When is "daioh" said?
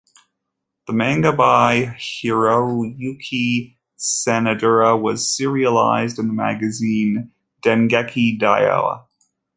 8.41-9.05